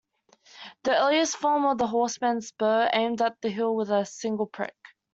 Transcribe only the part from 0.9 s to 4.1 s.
earliest form of the horseman's spur armed the heel with a